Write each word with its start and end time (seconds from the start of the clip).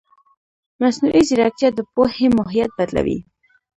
مصنوعي 0.81 1.21
ځیرکتیا 1.29 1.69
د 1.73 1.79
پوهې 1.93 2.27
ماهیت 2.37 2.71
بدلوي. 2.77 3.19